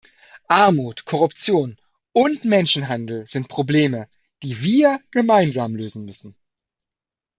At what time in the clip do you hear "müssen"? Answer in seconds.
6.05-6.35